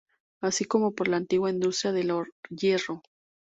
[0.41, 2.11] Así como por la antigua industria del
[2.49, 3.03] hierro.